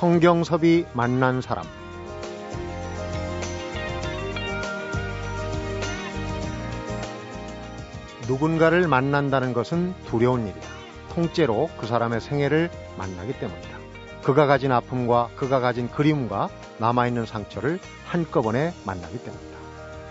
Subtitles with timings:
[0.00, 1.62] 성경섭이 만난 사람
[8.26, 10.66] 누군가를 만난다는 것은 두려운 일이다.
[11.10, 13.68] 통째로 그 사람의 생애를 만나기 때문이다.
[14.22, 16.48] 그가 가진 아픔과 그가 가진 그리움과
[16.78, 19.58] 남아있는 상처를 한꺼번에 만나기 때문이다.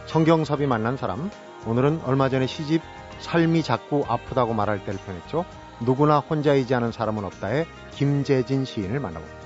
[0.05, 1.31] 성경섭이 만난 사람,
[1.65, 2.83] 오늘은 얼마 전에 시집
[3.21, 5.45] 삶이 자꾸 아프다고 말할 때를 펴냈죠.
[5.79, 9.38] 누구나 혼자이지 않은 사람은 없다에 김재진 시인을 만나봅니다.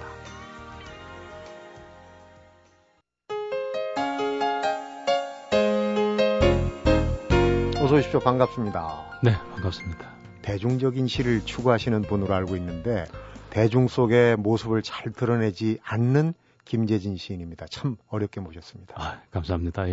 [7.83, 8.21] 어서 오십시오.
[8.21, 9.19] 반갑습니다.
[9.23, 10.09] 네, 반갑습니다.
[10.41, 13.03] 대중적인 시를 추구하시는 분으로 알고 있는데
[13.49, 16.33] 대중 속의 모습을 잘 드러내지 않는
[16.63, 17.65] 김재진 시인입니다.
[17.65, 18.95] 참 어렵게 모셨습니다.
[18.97, 19.83] 아, 감사합니다.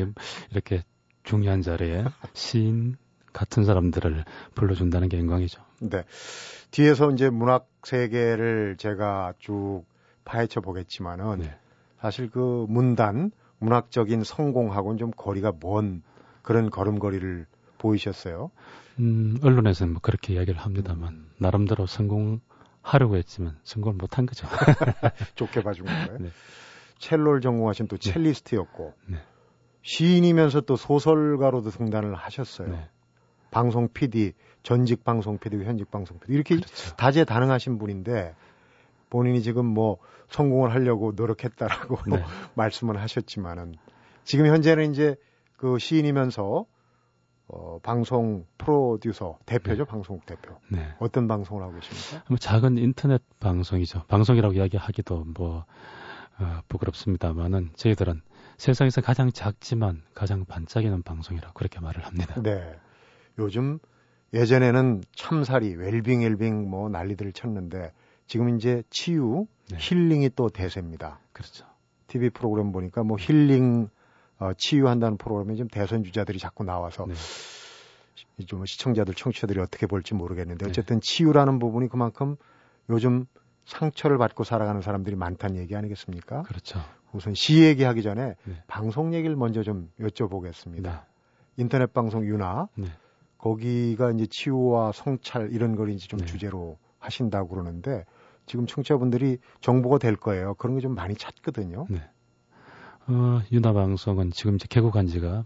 [0.52, 0.84] 이렇게
[1.24, 2.96] 중요한 자리에 시인
[3.32, 5.60] 같은 사람들을 불러준다는 게 영광이죠.
[5.80, 6.04] 네.
[6.70, 9.82] 뒤에서 이제 문학 세계를 제가 쭉
[10.24, 11.56] 파헤쳐 보겠지만은 네.
[12.00, 16.04] 사실 그 문단 문학적인 성공하고는 좀 거리가 먼
[16.42, 17.46] 그런 걸음걸이를
[17.80, 18.50] 보이셨어요.
[18.98, 21.30] 음, 언론에서는 뭐 그렇게 이야기를 합니다만 음.
[21.38, 24.46] 나름대로 성공하려고 했지만 성공을 못한 거죠.
[25.34, 26.18] 좋게 봐준 거예요.
[26.18, 26.28] 네.
[26.98, 28.12] 첼로를 전공하신 또 네.
[28.12, 29.16] 첼리스트였고 네.
[29.82, 32.68] 시인이면서 또 소설가로도 등단을 하셨어요.
[32.68, 32.88] 네.
[33.50, 36.94] 방송 PD, 전직 방송 PD고 현직 방송 PD 이렇게 그렇죠.
[36.96, 38.34] 다재다능하신 분인데
[39.08, 42.22] 본인이 지금 뭐 성공을 하려고 노력했다라고 네.
[42.54, 43.74] 말씀을 하셨지만은
[44.24, 45.16] 지금 현재는 이제
[45.56, 46.66] 그 시인이면서
[47.52, 49.90] 어, 방송 프로듀서 대표죠, 네.
[49.90, 50.56] 방송국 대표.
[50.68, 50.86] 네.
[51.00, 52.24] 어떤 방송을 하고 계십니까?
[52.28, 54.04] 뭐 작은 인터넷 방송이죠.
[54.06, 55.64] 방송이라고 이야기하기도 뭐
[56.38, 58.22] 어, 부끄럽습니다만은 저희들은
[58.56, 62.40] 세상에서 가장 작지만 가장 반짝이는 방송이라고 그렇게 말을 합니다.
[62.40, 62.78] 네.
[63.38, 63.78] 요즘
[64.32, 67.92] 예전에는 참사리, 웰빙, 웰빙 뭐 난리들을 쳤는데
[68.26, 69.76] 지금 이제 치유, 네.
[69.80, 71.18] 힐링이 또 대세입니다.
[71.32, 71.66] 그렇죠.
[72.06, 73.88] TV 프로그램 보니까 뭐 힐링
[74.40, 77.14] 어, 치유한다는 프로그램에 지금 대선 주자들이 자꾸 나와서 네.
[78.46, 80.70] 좀 시청자들, 청취자들이 어떻게 볼지 모르겠는데 네.
[80.70, 81.00] 어쨌든 네.
[81.00, 82.36] 치유라는 부분이 그만큼
[82.88, 83.26] 요즘
[83.66, 86.42] 상처를 받고 살아가는 사람들이 많다는 얘기 아니겠습니까?
[86.42, 86.80] 그렇죠.
[87.12, 88.62] 우선 시 얘기하기 전에 네.
[88.66, 90.82] 방송 얘기를 먼저 좀 여쭤보겠습니다.
[90.82, 90.92] 네.
[91.56, 92.86] 인터넷 방송 유나 네.
[93.36, 96.26] 거기가 이제 치유와 성찰 이런 걸 이제 좀 네.
[96.26, 98.04] 주제로 하신다고 그러는데
[98.46, 100.54] 지금 청취자분들이 정보가 될 거예요.
[100.54, 101.86] 그런 게 좀 많이 찾거든요.
[103.06, 103.14] 네.
[103.14, 105.44] 어, 유나 방송은 지금 이제 개국한 지가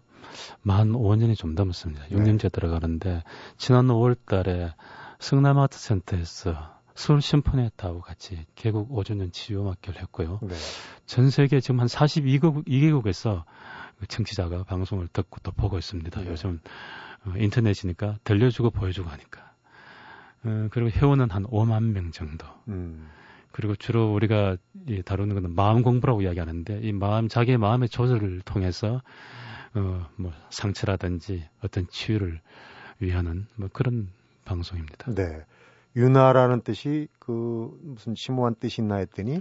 [0.63, 2.07] 만 5년이 좀 넘었습니다.
[2.09, 2.49] 6년째 네.
[2.49, 3.23] 들어가는데
[3.57, 4.75] 지난 5월 달에
[5.19, 10.41] 성남 아트 센터에서 서울 심포니타하고 같이 개국 5주년 치유음악회를 했고요.
[10.43, 10.55] 네.
[11.07, 13.45] 전 세계 지금 한 42개국 2개국에서
[14.09, 16.21] 청취자가 방송을 듣고 또 보고 있습니다.
[16.21, 16.31] 네.
[16.31, 16.61] 요즘
[17.25, 19.53] 어, 인터넷이니까 들려주고 보여주고 하니까.
[20.45, 22.47] 어, 그리고 회원은 한 5만 명 정도.
[22.69, 23.09] 음.
[23.55, 24.57] 그리고 주로 우리가
[24.89, 29.01] 이 다루는 것은 마음 공부라고 이야기하는데 이 마음 자기의 마음의 조절을 통해서
[29.75, 32.41] 어 뭐 상처라든지 어떤 치유를
[33.01, 34.09] 위하는 뭐 그런
[34.45, 35.13] 방송입니다.
[35.15, 35.45] 네.
[35.97, 39.41] 유나라는 뜻이 그 무슨 심오한 뜻이 있나 했더니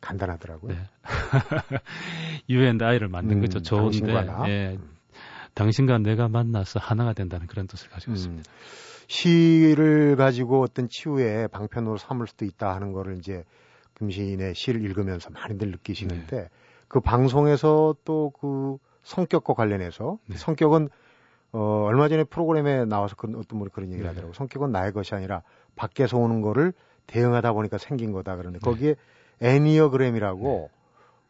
[0.00, 0.74] 간단하더라고요.
[0.74, 0.78] 네.
[2.50, 3.62] 유엔 아이를 만든 음, 거죠.
[3.62, 4.12] 좋은데
[4.48, 4.78] 예,
[5.54, 8.16] 당신과 내가 만나서 하나가 된다는 그런 뜻을 가지고 음.
[8.16, 8.52] 있습니다.
[9.06, 13.44] 시를 가지고 어떤 치유의 방편으로 삼을 수도 있다 하는 거를 이제
[13.94, 16.48] 금시인의 시를 읽으면서 많이들 느끼시는데 네.
[16.88, 20.36] 그 방송에서 또 그 성격과 관련해서 네.
[20.36, 20.88] 성격은
[21.52, 24.08] 어 얼마 전에 프로그램에 나와서 그런 어떤 분이 그런 얘기를 네.
[24.08, 24.32] 하더라고요.
[24.34, 25.42] 성격은 나의 것이 아니라
[25.76, 26.72] 밖에서 오는 거를
[27.06, 28.70] 대응하다 보니까 생긴 거다 그러는데 네.
[28.70, 28.96] 거기에
[29.40, 30.76] 애니어그램이라고 네.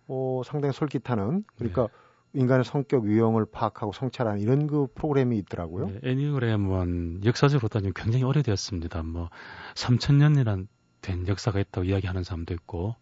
[0.08, 1.88] 어 상당히 솔깃하는 그러니까 네.
[2.34, 5.86] 인간의 성격 유형을 파악하고 성찰하는 이런 그 프로그램이 있더라고요.
[5.86, 9.02] 네, 애니그램은 역사적으로 따지면 굉장히 오래되었습니다.
[9.04, 9.30] 뭐
[9.74, 10.66] 3천년이란
[11.00, 12.96] 된 역사가 있다고 이야기하는 사람도 있고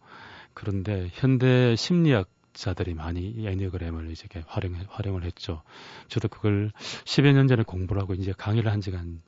[0.53, 5.63] 그런데 현대 심리학 자들이 많이 이 애니그램을 이제 활용 활용을 했죠.
[6.07, 6.71] 저도 그걸
[7.05, 9.21] 10여 년 전에 공부를 하고 이제 강의를 한 지가 한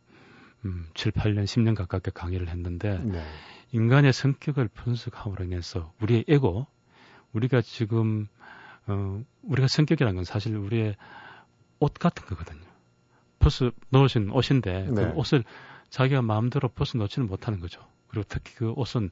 [0.66, 3.24] 음, 7, 8년, 10년 가깝게 강의를 했는데 네.
[3.72, 6.66] 인간의 성격을 분석함으로 인해서 우리의 에고,
[7.34, 8.28] 우리가 지금
[8.88, 10.96] 어, 우리가 성격이라는 건 사실 우리의
[11.80, 12.62] 옷 같은 거거든요.
[13.40, 15.12] 벗어 넣으신 옷인데 그 네.
[15.12, 15.44] 그 옷을
[15.90, 17.82] 자기가 마음대로 벗어 넣지는 못하는 거죠.
[18.08, 19.10] 그리고 특히 그 옷은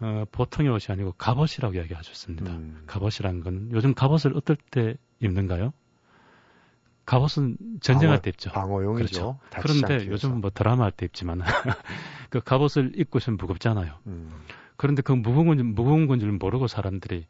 [0.00, 2.50] 어, 보통의 옷이 아니고 갑옷이라고 이야기하셨습니다.
[2.52, 2.82] 음.
[2.86, 5.72] 갑옷이란 건 요즘 갑옷을 어떨 때 입는가요?
[7.06, 8.50] 갑옷은 전쟁할 방어, 때 입죠.
[8.50, 8.96] 방어용이죠.
[8.96, 9.38] 그렇죠.
[9.60, 11.42] 그런데 요즘 뭐 드라마 할 때 입지만
[12.30, 13.98] 그 갑옷을 입고 있으면 무겁잖아요.
[14.06, 14.30] 음.
[14.76, 17.26] 그런데 그 무거운 건 무거운 건 줄 모르고 사람들이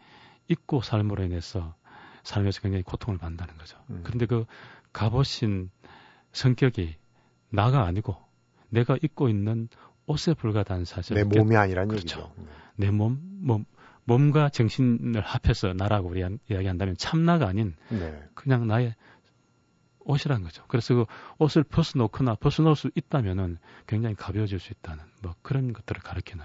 [0.49, 1.75] 잊고 삶으로 인해서
[2.23, 3.79] 삶에서 굉장히 고통을 받는다는 거죠.
[3.91, 4.01] 음.
[4.05, 4.47] 그런데 그
[4.93, 5.71] 갑오신
[6.33, 6.97] 성격이
[7.51, 8.17] 나가 아니고
[8.69, 9.69] 내가 입고 있는
[10.07, 11.15] 옷에 불과한 사실.
[11.15, 12.21] 내 몸이 아니란 그렇죠.
[12.21, 12.33] 얘기죠.
[12.37, 12.45] 네.
[12.77, 13.65] 내 몸, 몸,
[14.05, 16.21] 몸과 정신을 합해서 나라고 우리
[16.51, 18.23] 이야기한다면 참나가 아닌 네.
[18.35, 18.95] 그냥 나의
[20.01, 20.63] 옷이란 거죠.
[20.69, 21.07] 그래서 그
[21.39, 26.45] 옷을 벗어놓거나 벗어놓을 수 있다면은 굉장히 가벼워질 수 있다는 뭐 그런 것들을 가르치는.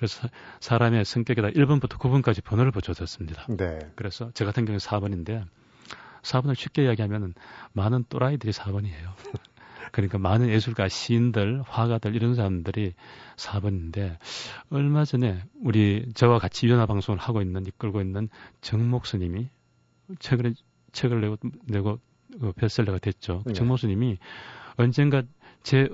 [0.00, 0.28] 그래서
[0.60, 3.44] 사람의 성격에다 1번부터 9번까지 번호를 붙여줬습니다.
[3.50, 3.78] 네.
[3.96, 5.44] 그래서 저 같은 경우는 4번인데
[6.22, 7.34] 4번을 쉽게 이야기하면은
[7.74, 9.12] 많은 또라이들이 4번이에요.
[9.92, 12.94] 그러니까 많은 예술가, 시인들, 화가들 이런 사람들이
[13.36, 14.16] 4번인데
[14.70, 18.30] 얼마 전에 우리 저와 같이 유연화 방송을 하고 있는 이끌고 있는
[18.62, 19.50] 정목 스님이
[20.18, 20.54] 최근에
[20.92, 21.36] 책을 내고
[21.66, 22.00] 내고
[22.40, 23.42] 그 베스트셀러가 됐죠.
[23.44, 23.52] 네.
[23.52, 24.16] 정목 스님이
[24.78, 25.24] 언젠가
[25.62, 25.90] 제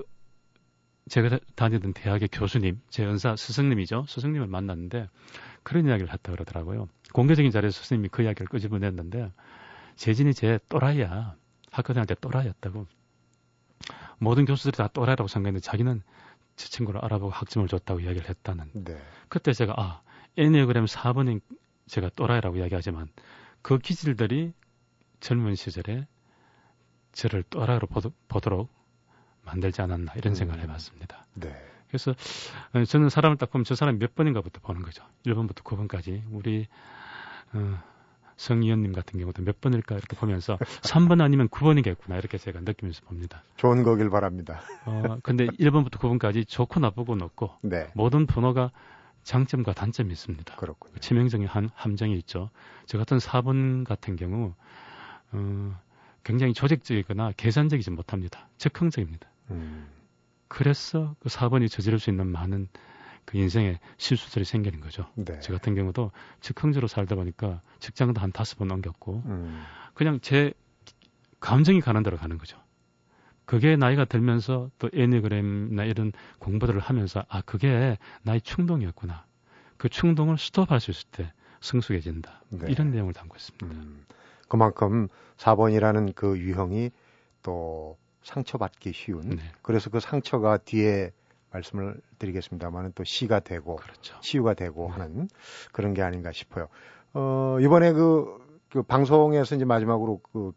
[1.09, 4.05] 제가 다니던 대학의 교수님, 제 연사 스승님이죠.
[4.07, 5.09] 스승님을 만났는데
[5.63, 6.87] 그런 이야기를 했다 그러더라고요.
[7.13, 9.31] 공개적인 자리에서 스님이 그 이야기를 끄집어냈는데
[9.95, 11.35] 재진이 제 또라이야.
[11.71, 12.87] 학교 다닐 때 또라이였다고.
[14.19, 16.01] 모든 교수들이 다 또라이라고 생각했는데 자기는
[16.55, 18.71] 제 친구를 알아보고 학점을 줬다고 이야기를 했다는.
[18.73, 18.97] 네.
[19.29, 20.01] 그때 제가 아
[20.37, 21.41] 애니어그램 4번인
[21.87, 23.07] 제가 또라이라고 이야기하지만
[23.61, 24.53] 그 기질들이
[25.19, 26.07] 젊은 시절에
[27.11, 28.69] 저를 또라이로 보도, 보도록
[29.47, 30.69] 만들지 않았나 이런 생각을 음.
[30.69, 31.25] 해봤습니다.
[31.35, 31.55] 네.
[31.87, 32.13] 그래서
[32.73, 35.03] 어, 저는 사람을 딱 보면 저 사람이 몇 번인가부터 보는 거죠.
[35.25, 36.21] 1번부터 9번까지.
[36.31, 36.67] 우리
[37.53, 37.81] 어,
[38.35, 43.43] 성의원님 같은 경우도 몇 번일까 이렇게 보면서 3번 아니면 9번이겠구나 이렇게 제가 느끼면서 봅니다.
[43.55, 44.61] 좋은 거길 바랍니다.
[44.85, 47.87] 어, 근데 1번부터 9번까지 좋고 나쁘고는 없고 네.
[47.93, 48.71] 모든 번호가
[49.23, 50.55] 장점과 단점이 있습니다.
[50.55, 50.97] 그렇군요.
[50.99, 52.49] 치명적인 한, 함정이 있죠.
[52.85, 54.53] 저 같은 4번 같은 경우
[55.31, 55.79] 어,
[56.23, 58.47] 굉장히 조직적이거나 계산적이지 못합니다.
[58.57, 59.27] 즉흥적입니다.
[59.51, 59.87] 음.
[60.47, 62.67] 그래서 그 4번이 저지를 수 있는 많은
[63.25, 65.05] 그 인생의 실수들이 생기는 거죠.
[65.15, 65.39] 네.
[65.41, 69.63] 저 같은 경우도 즉흥적으로 살다 보니까 직장도 한 다섯 번 옮겼고 음.
[69.93, 70.53] 그냥 제
[71.39, 72.57] 감정이 가는 대로 가는 거죠.
[73.45, 79.25] 그게 나이가 들면서 또 애니그램이나 이런 공부들을 하면서 아 그게 나의 충동이었구나.
[79.77, 82.43] 그 충동을 스톱할 수 있을 때 성숙해진다.
[82.49, 82.71] 네.
[82.71, 83.65] 이런 내용을 담고 있습니다.
[83.67, 84.05] 음.
[84.47, 85.07] 그만큼
[85.37, 86.91] 4번이라는 그 유형이
[87.43, 87.97] 또
[88.27, 91.11] 상처받기 쉬운 네, 그래서 그 상처가 뒤에
[91.51, 94.19] 말씀을 드리겠습니다만은 또 시가 되고 그렇죠.
[94.19, 94.93] 치유가 되고 네.
[94.93, 95.29] 하는
[95.71, 96.67] 그런 게 아닌가 싶어요.
[97.13, 98.37] 어, 이번에 그,
[98.69, 100.51] 그 방송에서 이제 마지막으로 그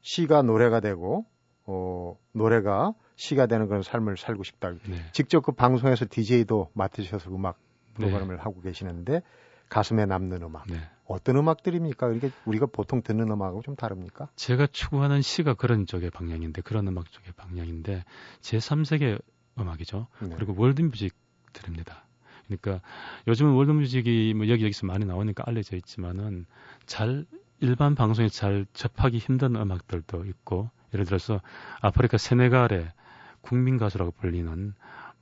[0.00, 1.26] 시가 노래가 되고
[1.66, 4.70] 어, 노래가 시가 되는 그런 삶을 살고 싶다.
[4.70, 4.96] 네.
[5.12, 7.58] 직접 그 방송에서 DJ도 맡으셔서 음악
[7.98, 8.06] 네.
[8.06, 9.20] 프로그램을 하고 계시는데
[9.68, 10.66] 가슴에 남는 음악.
[11.12, 11.16] 네.
[11.16, 12.12] 어떤 음악들입니까?
[12.12, 14.28] 이게 우리가 보통 듣는 음악하고 좀 다릅니까?
[14.36, 18.04] 제가 추구하는 시가 그런 쪽의 방향인데 그런 음악 쪽의 방향인데
[18.40, 19.20] 제 3세계
[19.58, 20.06] 음악이죠.
[20.20, 20.30] 네.
[20.36, 21.14] 그리고 월드뮤직
[21.52, 22.04] 들입니다.
[22.46, 22.80] 그러니까
[23.28, 26.46] 요즘은 월드뮤직이 뭐 여기저기서 많이 나오니까 알려져 있지만은
[26.86, 27.26] 잘
[27.60, 31.40] 일반 방송에 잘 접하기 힘든 음악들도 있고 예를 들어서
[31.80, 32.92] 아프리카 세네갈의
[33.40, 34.74] 국민 가수라고 불리는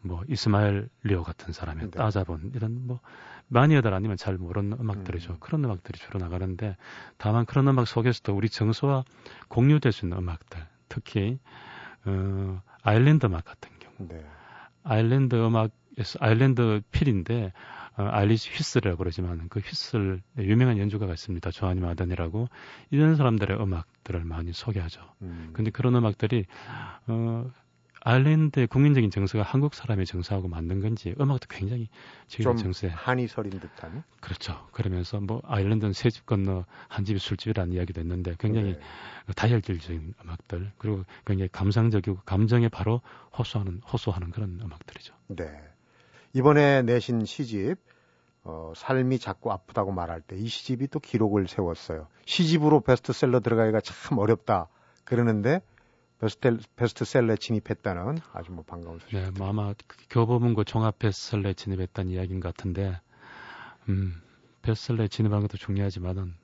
[0.02, 1.90] 뭐 이스마엘 리오 같은 사람의 네.
[1.90, 3.00] 따자본 이런 뭐
[3.48, 5.32] 마니아들 아니면 잘 모르는 음악들이죠.
[5.32, 5.36] 음.
[5.40, 6.76] 그런 음악들이 주로 나가는데
[7.18, 9.04] 다만 그런 음악 속에서도 우리 정서와
[9.48, 11.38] 공유될 수 있는 음악들 특히
[12.04, 14.24] 어, 아일랜드 음악 같은 경우 네.
[14.82, 17.52] 아일랜드 음악에서 아일랜드 필인데
[17.96, 21.50] 어, 아일리시 휘슬이라고 그러지만 그 휘슬 유명한 연주가가 있습니다.
[21.50, 22.48] 조아니 마던이라고
[22.90, 25.02] 이런 사람들의 음악들을 많이 소개하죠.
[25.22, 25.50] 음.
[25.52, 26.46] 근데 그런 음악들이
[27.08, 27.50] 어,
[28.02, 31.88] 아일랜드의 국민적인 정서가 한국 사람의 정서하고 맞는 건지 음악도 굉장히
[32.28, 34.02] 좀 지금 정서에 한이 서린 듯한.
[34.20, 34.66] 그렇죠.
[34.72, 38.80] 그러면서 뭐 아일랜드는 세집 건너 한 집이 술집이라는 이야기도 있는데 굉장히 네.
[39.36, 43.02] 다혈질적인 음악들 그리고 굉장히 감상적이고 감정에 바로
[43.38, 45.14] 호소하는 호소하는 그런 음악들이죠.
[45.28, 45.44] 네.
[46.32, 47.76] 이번에 내신 시집
[48.42, 52.08] 어, 삶이 자꾸 아프다고 말할 때 이 시집이 또 기록을 세웠어요.
[52.24, 54.68] 시집으로 베스트셀러 들어가기가 참 어렵다.
[55.04, 55.60] 그러는데
[56.20, 59.16] 베스트, 베스트셀러에 진입했다는 아주 뭐 반가운 소식.
[59.16, 63.00] 네, 뭐 아마 그 교보문고 종합 베스트셀러에 진입했다는 이야기인 것 같은데,
[63.88, 64.20] 음,
[64.62, 66.34] 베스트셀러에 진입하는 것도 중요하지만은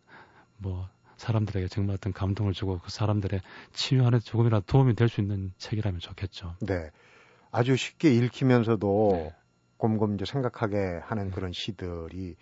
[0.57, 3.41] 뭐 사람들에게 정말 어떤 감동을 주고 그 사람들의
[3.73, 6.57] 치유하는 데 조금이라도 도움이 될 수 있는 책이라면 좋겠죠.
[6.61, 6.91] 네.
[7.51, 9.35] 아주 쉽게 읽히면서도 네.
[9.77, 12.37] 곰곰 이제 생각하게 하는 그런 시들이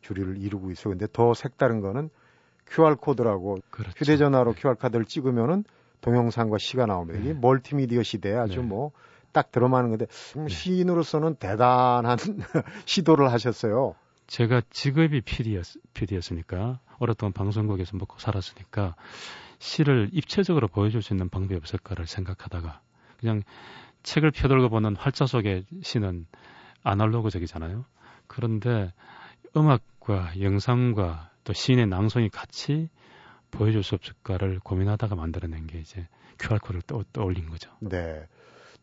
[0.00, 0.90] 주류를 이루고 있어요.
[0.90, 2.10] 근데 더 색다른 거는
[2.68, 3.92] QR코드라고 그렇죠.
[3.96, 4.60] 휴대전화로 네.
[4.60, 5.64] QR카드를 찍으면은
[6.06, 7.18] 동영상과 시가 나옵니다.
[7.18, 7.38] 이게 네.
[7.38, 8.66] 멀티미디어 시대에 아주 네.
[8.68, 10.54] 뭐딱 들어마는 건데 음, 네.
[10.54, 12.16] 시인으로서는 대단한
[12.86, 13.96] 시도를 하셨어요.
[14.28, 18.94] 제가 직업이 PD였, PD였으니까 오랫동안 방송국에서 먹고 살았으니까
[19.58, 22.80] 시를 입체적으로 보여줄 수 있는 방법이 없을까를 생각하다가
[23.18, 23.42] 그냥
[24.04, 26.26] 책을 펴들고 보는 활자 속의 시는
[26.84, 27.84] 아날로그적이잖아요.
[28.28, 28.92] 그런데
[29.56, 32.90] 음악과 영상과 또 시인의 낭송이 같이
[33.50, 36.06] 보여줄 수 없을까를 고민하다가 만들어낸 게 이제
[36.38, 37.70] QR코드를 떠, 떠올린 거죠.
[37.80, 38.26] 네.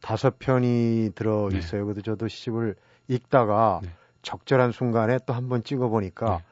[0.02, 1.60] 다섯 편이 들어 네.
[1.60, 1.86] 있어요.
[1.86, 2.76] 그래도 저도 시집을
[3.08, 3.90] 읽다가 네.
[4.22, 6.44] 적절한 순간에 또 한 번 찍어 보니까 네.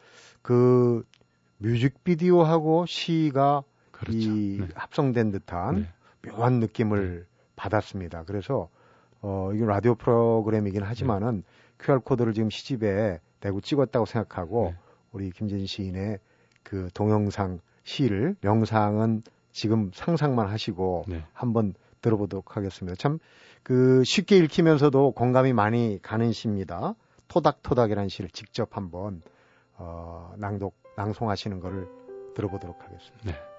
[0.41, 1.03] 그
[1.57, 4.17] 뮤직비디오하고 시가 그렇죠.
[4.19, 4.67] 이 네.
[4.75, 5.75] 합성된 듯한
[6.23, 6.29] 네.
[6.29, 7.25] 묘한 느낌을
[7.55, 8.23] 받았습니다.
[8.23, 8.69] 그래서
[9.21, 11.43] 어 이게 라디오 프로그램이긴 하지만은
[11.79, 14.73] QR 코드를 지금 시집에 대고 찍었다고 생각하고
[15.11, 16.19] 우리 김진 시인의
[16.63, 21.23] 그 동영상 시를 명상은 지금 상상만 하시고 네.
[21.33, 22.95] 한번 들어보도록 하겠습니다.
[22.95, 23.19] 참
[23.63, 26.95] 그 쉽게 읽히면서도 공감이 많이 가는 시입니다.
[27.27, 29.21] 토닥토닥이라는 시를 직접 한번
[29.75, 31.87] 어, 낭독 낭송하시는 것을
[32.35, 33.17] 들어보도록 하겠습니다.
[33.23, 33.50] 네.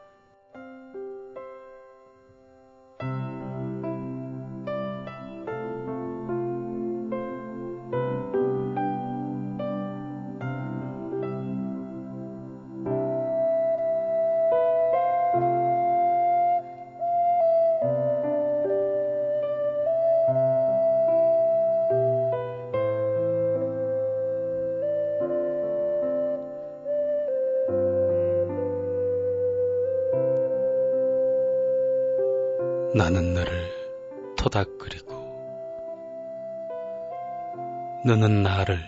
[38.05, 38.81] 너는 나를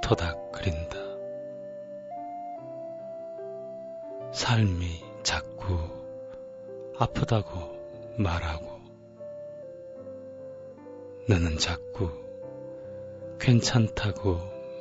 [0.00, 0.96] 토닥거린다.
[4.32, 5.76] 삶이 자꾸
[6.96, 7.50] 아프다고
[8.16, 8.78] 말하고
[11.28, 12.08] 너는 자꾸
[13.40, 14.38] 괜찮다고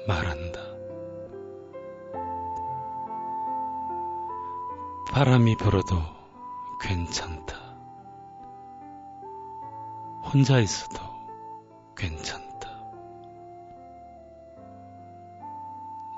[0.08, 0.62] 말한다.
[5.12, 5.96] 바람이 불어도
[6.84, 7.58] 괜찮다.
[10.32, 11.00] 혼자 있어도
[11.98, 12.43] 괜찮다.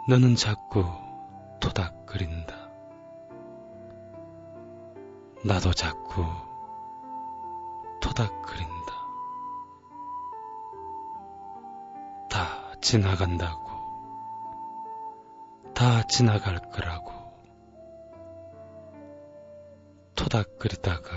[0.08, 0.86] 너는 자꾸
[1.60, 2.56] 토닥거린다.
[5.44, 6.24] 나도 자꾸
[8.00, 8.94] 토닥거린다.
[12.30, 13.72] 다 지나간다고.
[15.74, 17.12] 다 지나갈 거라고.
[20.16, 21.10] 토닥거리다가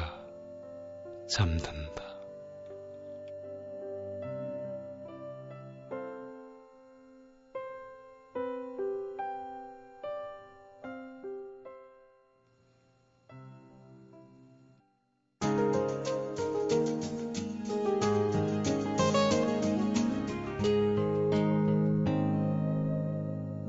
[1.29, 2.08] 잠든다.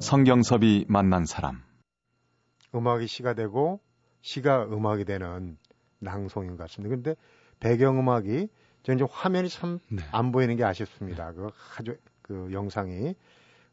[0.10, 1.62] 성경섭이 만난 사람.
[2.74, 3.80] 음악이 시가 되고
[4.22, 5.56] 시가 음악이 되는
[6.00, 6.96] 낭송인 것 같습니다.
[6.96, 7.16] 근데
[7.60, 8.48] 배경음악이
[8.82, 10.32] 저 이제 화면이 참안 네.
[10.32, 11.32] 보이는 게 아쉽습니다.
[11.34, 13.14] 그 아주 그 영상이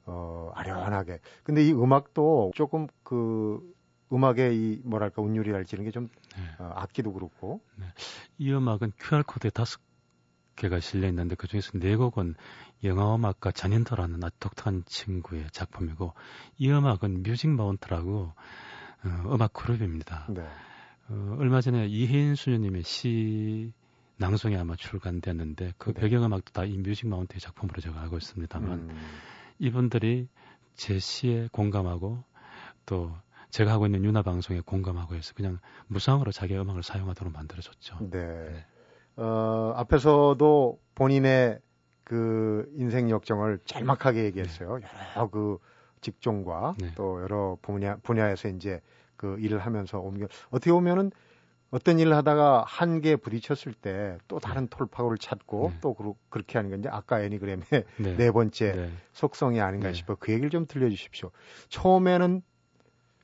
[0.05, 1.21] 어 아련하게.
[1.43, 3.75] 근데 이 음악도 조금 그
[4.13, 6.43] 음악의 이 뭐랄까 운율이랄지 이런 게좀 네.
[6.59, 7.63] 어, 악기도 그렇고.
[7.77, 7.87] 네.
[8.37, 9.81] 이 음악은 QR 코드에 다섯
[10.57, 12.35] 개가 실려 있는데 그 중에서 네 곡은
[12.85, 16.15] 영화 음악가 잔인터라는 아주 독특한 친구의 작품이고
[16.59, 18.33] 이 음악은 뮤직 마운트라고
[19.05, 20.27] 어, 음악 그룹입니다.
[20.31, 20.43] 네.
[21.09, 23.73] 어, 얼마 전에 이해인 수녀님의 시
[24.17, 26.01] 낭송이 아마 출간됐는데 그 네.
[26.01, 28.97] 배경음악도 다 이 뮤직 마운트의 작품으로 제가 알고 있습니다만 음.
[29.59, 30.29] 이분들이
[30.75, 32.25] 제 시에 공감하고
[32.87, 33.15] 또
[33.51, 37.99] 제가 하고 있는 유나 방송에 공감하고 해서 그냥 무상으로 자기 음악을 사용하도록 만들어줬죠.
[38.11, 38.19] 네.
[38.19, 38.67] 네.
[39.17, 41.59] 어, 앞에서도 본인의
[42.05, 44.79] 그 인생 역정을 짤막하게 얘기했어요.
[44.79, 44.87] 네.
[45.17, 45.59] 여러 그
[46.01, 46.93] 직종과 네.
[46.95, 48.81] 또 여러 분야, 분야에서 이제
[49.17, 51.11] 그 일을 하면서 옮겨 어떻게 보면은
[51.71, 54.69] 어떤 일을 하다가 한계에 부딪혔을 때 또 다른 네.
[54.71, 55.79] 돌파구를 찾고 네.
[55.81, 57.85] 또 그러, 그렇게 하는 건 이제 아까 애니그램의 네,
[58.17, 58.91] 네 번째 네.
[59.13, 61.33] 속성이 아닌가 싶어 그 얘기를 좀 들려주십시오.
[61.69, 62.43] 처음에는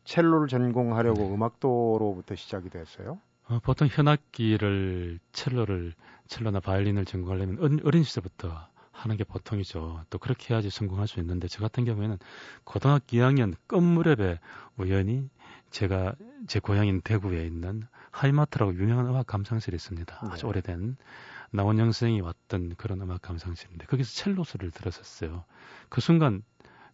[0.04, 3.20] 첼로를 전공하려고 음악도로부터 시작이 됐어요.
[3.48, 5.94] 어, 보통 현악기를 첼로를
[6.28, 10.04] 첼로나 바이올린을 전공하려면 어린, 어린 시절부터 하는 게 보통이죠.
[10.10, 12.18] 또 그렇게 해야지 성공할 수 있는데 저 같은 경우에는
[12.64, 14.38] 고등학교 2학년 끝무렵에
[14.76, 15.28] 우연히
[15.70, 16.14] 제가
[16.46, 20.20] 제 고향인 대구에 있는 하이마트라고 유명한 음악 감상실이 있습니다.
[20.22, 20.28] 네.
[20.30, 20.96] 아주 오래된
[21.50, 25.44] 나원영 선생이 왔던 그런 음악 감상실인데 거기서 첼로 소리를 들었었어요.
[25.88, 26.42] 그 순간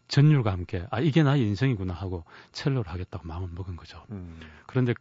[0.07, 4.02] 전율과 함께 아 이게 나의 인생이구나 하고 첼로를 하겠다고 마음을 먹은 거죠.
[4.11, 4.40] 음.
[4.67, 4.95] 그런데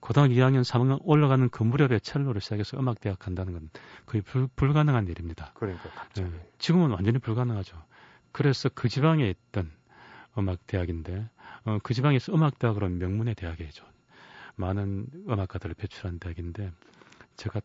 [0.00, 3.70] 고등학교 2학년 3학년 올라가는 그 무렵에 첼로를 시작해서 음악대학 간다는 건
[4.06, 5.52] 거의 불, 불가능한 일입니다.
[5.54, 6.30] 그러니까 갑자기.
[6.30, 7.76] 네, 지금은 완전히 불가능하죠.
[8.32, 9.70] 그래서 그 지방에 있던
[10.36, 11.28] 음악대학인데
[11.64, 13.84] 어, 그 지방에서 음악대학으로 명문의 대학이죠.
[14.56, 16.72] 많은 음악가들을 배출한 대학인데
[17.36, 17.60] 제가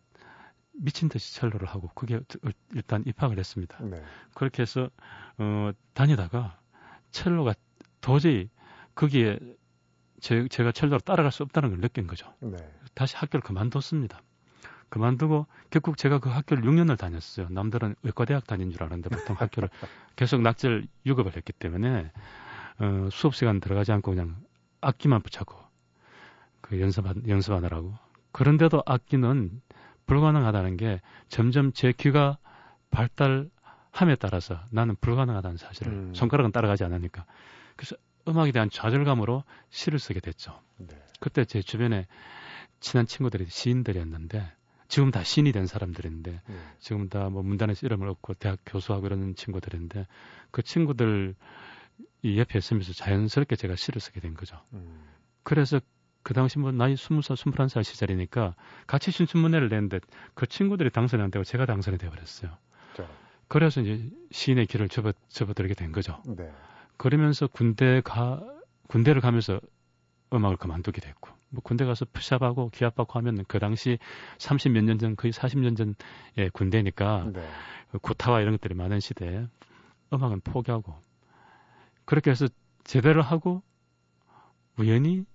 [0.73, 2.19] 미친 듯이 첼로를 하고 그게
[2.73, 3.77] 일단 입학을 했습니다.
[3.83, 4.03] 네.
[4.33, 4.89] 그렇게 해서
[5.37, 6.59] 어, 다니다가
[7.11, 7.53] 첼로가
[8.01, 8.49] 도저히
[8.93, 9.39] 거기에
[10.25, 12.33] 제, 제가 첼로로 따라갈 수 없다는 걸 느낀 거죠.
[12.39, 12.57] 네.
[12.95, 14.23] 다시 학교를 그만뒀습니다.
[14.89, 17.47] 그만두고 결국 제가 그 학교를 6년을 다녔어요.
[17.51, 19.69] 남들은 의과대학 다닌 줄 알았는데 보통 학교를
[20.17, 22.11] 계속 낙절 유급을 했기 때문에
[22.79, 24.35] 어, 수업 시간 들어가지 않고 그냥
[24.81, 25.59] 악기만 붙잡고
[26.61, 27.93] 그 연습 연습하느라고.
[28.31, 29.61] 그런데도 악기는
[30.07, 32.39] 불가능하다는 게 점점 제 귀가
[32.89, 36.13] 발달함에 따라서 나는 불가능하다는 사실을 음.
[36.15, 37.25] 손가락은 따라가지 않으니까
[37.75, 37.95] 그래서
[38.27, 40.59] 음악에 대한 좌절감으로 시를 쓰게 됐죠.
[40.77, 40.95] 네.
[41.19, 42.07] 그때 제 주변에
[42.79, 44.51] 친한 친구들이 시인들이었는데
[44.87, 46.55] 지금 다 시인이 된 사람들인데 네.
[46.79, 50.07] 지금 다 뭐 문단에서 이름을 얻고 대학 교수하고 이러는 친구들인데
[50.51, 51.35] 그 친구들
[52.21, 54.59] 이 옆에 있으면서 자연스럽게 제가 시를 쓰게 된 거죠.
[54.73, 55.03] 음.
[55.43, 55.79] 그래서
[56.23, 58.55] 그 당시 뭐 나이 스무 살 스물한 살 시절이니까
[58.87, 59.99] 같이 신춘문예를 냈는데
[60.33, 62.51] 그 친구들이 당선이 안 되고 제가 당선이 되어버렸어요.
[62.95, 63.07] 자.
[63.47, 66.21] 그래서 이제 시인의 길을 접어, 접어들게 된 거죠.
[66.25, 66.51] 네.
[66.97, 68.41] 그러면서 군대 가,
[68.87, 69.59] 군대를 가면서
[70.33, 73.97] 음악을 그만두게 됐고, 뭐 군대 가서 푸샵하고 기합하고 하면 그 당시
[74.39, 77.47] 30 몇 년 전, 거의 40년 전의 군대니까, 네.
[77.91, 79.45] 그 구타와 이런 것들이 많은 시대에
[80.13, 80.95] 음악은 포기하고,
[82.05, 82.47] 그렇게 해서
[82.83, 83.61] 제대로 하고,
[84.77, 85.25] 우연히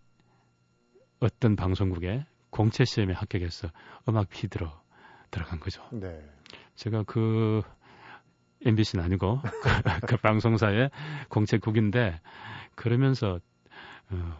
[1.21, 3.69] 어떤 방송국에 공채 시험에 합격해서
[4.09, 4.71] 음악 피드로
[5.31, 5.83] 들어간 거죠.
[5.93, 6.23] 네.
[6.75, 7.63] 제가 그
[8.65, 9.51] MBC는 아니고 그,
[10.07, 10.91] 그 방송사의
[11.29, 12.21] 공채국인데
[12.75, 13.41] 그러면서
[14.11, 14.37] 어,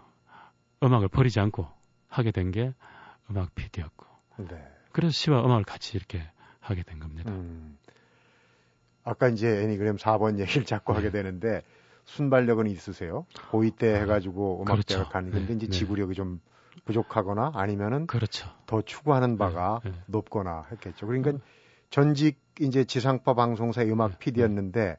[0.83, 1.67] 음악을 버리지 않고
[2.09, 2.73] 하게 된 게
[3.31, 4.07] 음악 PD였고
[4.39, 4.61] 네.
[4.93, 6.21] 그래서 시와 음악을 같이 이렇게
[6.59, 7.31] 하게 된 겁니다.
[7.31, 7.79] 음.
[9.05, 10.99] 아까 이제 애니그램 4번 얘기를 자꾸 네.
[10.99, 11.63] 하게 되는데
[12.05, 13.25] 순발력은 있으세요?
[13.53, 15.09] 고2 때 아, 해가지고 음악대학 그렇죠.
[15.09, 15.55] 가는 건데 네.
[15.55, 15.73] 이제 네.
[15.73, 16.41] 지구력이 좀
[16.85, 18.51] 부족하거나 아니면은 그렇죠.
[18.67, 19.97] 더 추구하는 바가 네, 네.
[20.07, 21.07] 높거나 했겠죠.
[21.07, 21.41] 그러니까 음.
[21.91, 24.97] 전직 이제 지상파 방송사 의 음악 PD였는데 네.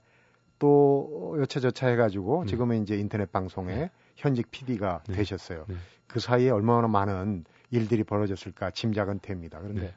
[0.60, 2.50] 또 여차저차 해가지고 네.
[2.50, 3.92] 지금은 이제 인터넷 방송에 네.
[4.16, 5.66] 현직 PD가 되셨어요.
[6.08, 9.60] 그 사이에 얼마나 많은 일들이 벌어졌을까 짐작은 됩니다.
[9.62, 9.94] 그런데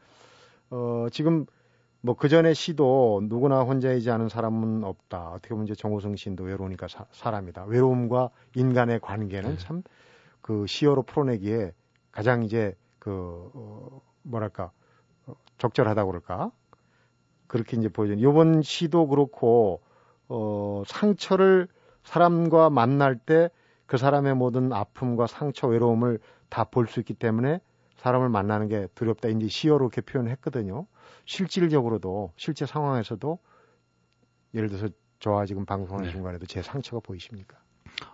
[0.70, 1.46] 어, 지금
[2.04, 5.30] 뭐 그 전에 시도 누구나 혼자이지 않은 사람은 없다.
[5.30, 7.64] 어떻게 보면 이제 정호성 시인도 외로우니까 사, 사람이다.
[7.64, 11.72] 외로움과 인간의 관계는 참그 시어로 풀어내기에
[12.12, 14.70] 가장 이제 그 어, 뭐랄까
[15.26, 16.52] 어, 적절하다고 그럴까
[17.54, 18.14] 그렇게 이제 보여요.
[18.18, 19.80] 이번 시도 그렇고
[20.28, 21.68] 어 상처를
[22.02, 23.48] 사람과 만날 때
[23.86, 27.60] 그 사람의 모든 아픔과 상처, 외로움을 다 볼 수 있기 때문에
[27.96, 29.28] 사람을 만나는 게 두렵다.
[29.28, 30.86] 이제 시어로 이렇게 표현했거든요.
[31.26, 33.38] 실질적으로도 실제 상황에서도
[34.54, 34.88] 예를 들어서
[35.20, 36.12] 저와 지금 방송하는 네.
[36.12, 37.58] 순간에도 제 상처가 보이십니까?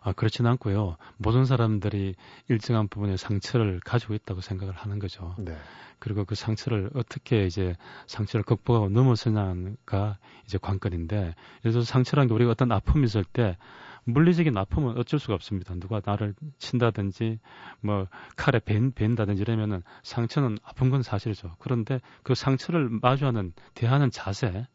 [0.03, 0.97] 아, 그렇지는 않고요.
[1.17, 2.15] 모든 사람들이
[2.49, 5.35] 일정한 부분에 상처를 가지고 있다고 생각을 하는 거죠.
[5.39, 5.57] 네.
[5.99, 12.73] 그리고 그 상처를 어떻게 이제 상처를 극복하고 넘어서냐가 이제 관건인데, 그래서 상처라는 게 우리가 어떤
[12.73, 13.57] 아픔이 있을 때
[14.05, 15.75] 물리적인 아픔은 어쩔 수가 없습니다.
[15.75, 17.39] 누가 나를 친다든지
[17.81, 21.55] 뭐 칼에 벤, 벤다든지 이러면은 상처는 아픈 건 사실이죠.
[21.59, 24.67] 그런데 그 상처를 마주하는 대하는 자세,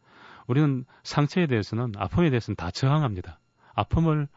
[0.47, 3.39] 우리는 상처에 대해서는 아픔에 대해서는 다 저항합니다.
[3.73, 4.27] 아픔을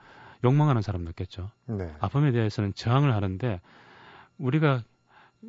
[0.44, 1.51] 욕망하는 사람도 있겠죠.
[1.66, 1.94] 네.
[2.01, 3.61] 아픔에 대해서는 저항을 하는데
[4.38, 4.83] 우리가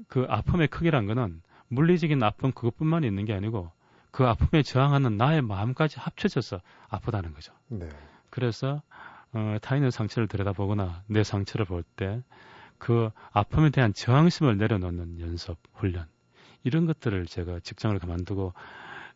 [0.07, 3.71] 그 아픔의 크기란 거는 물리적인 아픔 그것뿐만 있는 게 아니고
[4.11, 7.53] 그 아픔에 저항하는 나의 마음까지 합쳐져서 아프다는 거죠.
[7.67, 7.87] 네.
[8.29, 8.81] 그래서
[9.33, 12.21] 어, 타인의 상처를 들여다보거나 내 상처를 볼 때
[12.79, 16.07] 그 아픔에 대한 저항심을 내려놓는 연습, 훈련
[16.63, 18.53] 이런 것들을 제가 직장을 그만두고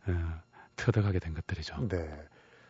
[0.08, 0.42] 어,
[0.76, 1.88] 터득하게 된 것들이죠.
[1.88, 1.98] 네.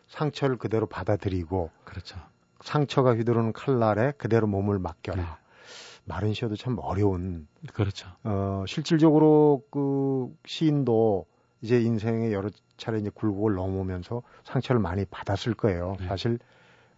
[0.06, 2.16] 상처를 그대로 받아들이고 그렇죠.
[2.64, 5.22] 상처가 휘두르는 칼날에 그대로 몸을 맡겨라.
[5.22, 5.28] 네.
[6.06, 7.46] 말은 쉬어도 참 어려운.
[7.72, 8.08] 그렇죠.
[8.24, 11.26] 어, 실질적으로 그 시인도
[11.60, 15.96] 이제 인생에 여러 차례 이제 굴곡을 넘으면서 상처를 많이 받았을 거예요.
[16.00, 16.06] 네.
[16.08, 16.38] 사실,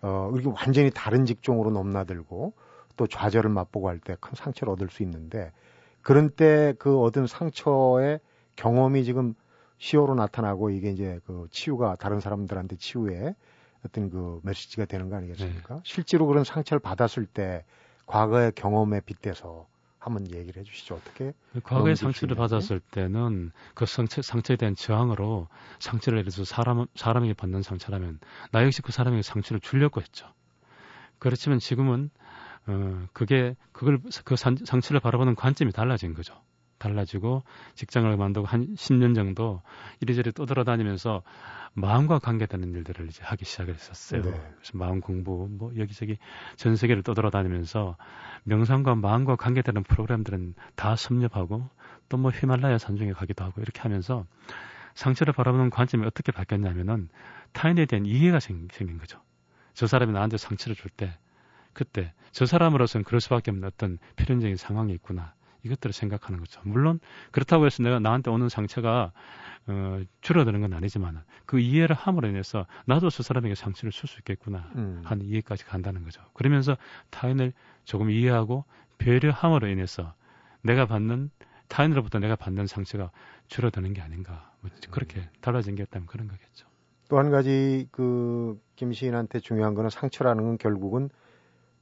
[0.03, 2.53] 어, 이렇게 완전히 다른 직종으로 넘나들고
[2.97, 5.53] 또 좌절을 맛보고 할 때 큰 상처를 얻을 수 있는데
[6.03, 8.21] 그런 때 그 얻은 상처의
[8.57, 9.35] 경험이 지금
[9.79, 13.35] 시어로 나타나고 이게 이제 그 치유가 다른 사람들한테 치유에
[13.87, 15.75] 어떤 그 메시지가 되는 거 아니겠습니까?
[15.75, 15.81] 네.
[15.85, 17.65] 실제로 그런 상처를 받았을 때
[18.07, 19.67] 과거의 경험에 빗대서
[19.99, 20.95] 한번 얘기를 해주시죠.
[20.95, 21.33] 어떻게?
[21.65, 25.49] 과거의 상처를 받았을 때는 그 상처, 상처에 대한 저항으로
[25.81, 28.21] 상처를 예를 들어서 사람, 사람에게 받는 상처라면
[28.53, 30.29] 나 역시 그 사람에게 상처를 주려고 했죠.
[31.19, 32.11] 그렇지만 지금은
[32.69, 36.35] 어, 그게 그걸 그 산, 상처를 바라보는 관점이 달라진 거죠.
[36.79, 37.43] 달라지고
[37.75, 39.63] 직장을 만두고 한 10년 정도
[40.01, 41.23] 이리저리 떠돌아다니면서
[41.75, 44.23] 마음과 관계되는 일들을 이제 하기 시작을 했었어요.
[44.23, 44.31] 네.
[44.31, 46.17] 그래서 마음 공부 뭐 여기저기
[46.57, 47.97] 전 세계를 떠돌아다니면서
[48.45, 51.69] 명상과 마음과 관계되는 프로그램들은 다 섭렵하고
[52.09, 54.25] 또 뭐 히말라야 산중에 가기도 하고 이렇게 하면서
[54.95, 57.09] 상처를 바라보는 관점이 어떻게 바뀌었냐면은
[57.53, 59.21] 타인에 대한 이해가 생, 생긴 거죠.
[59.75, 61.19] 저 사람이 나한테 상처를 줄 때
[61.73, 65.35] 그때 저 사람으로서는 그럴 수밖에 없는 어떤 필연적인 상황이 있구나.
[65.67, 66.61] 이것들을 생각하는 거죠.
[66.65, 67.01] 물론
[67.33, 69.13] 그렇다고 해서 내가 나한테 오는 상처가
[69.69, 74.71] 어, 줄어드는 건 아니지만 그 이해를 함으로 인해서 나도 저 사람에게 상처를 줄 수 있겠구나
[74.77, 75.03] 음.
[75.05, 76.23] 하는 이해까지 간다는 거죠.
[76.35, 76.77] 그러면서
[77.11, 77.53] 타인을
[77.85, 78.65] 조금 이해하고
[78.99, 80.15] 배려함으로 인해서
[80.63, 81.31] 내가 받는
[81.69, 83.11] 타인으로부터 내가 받는 상처가
[83.49, 84.53] 줄어드는 게 아닌가.
[84.61, 86.67] 뭐 그렇게 달라진 게 있다면 그런 거겠죠.
[87.09, 91.11] 또 한 가지 그 김시인한테 중요한 거는 상처라는 건 결국은